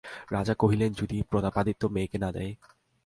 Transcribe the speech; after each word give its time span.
রাজা 0.31 0.53
কহিলেন, 0.53 0.91
যদি 0.93 1.17
প্রতাপাদিত্য 1.29 1.83
মেয়েকে 1.85 2.17
না 2.17 2.29
দেয়? 2.31 2.51